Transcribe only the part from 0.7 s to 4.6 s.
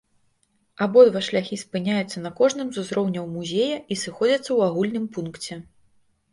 Абодва шляхі спыняюцца на кожным з узроўняў музея і сыходзяцца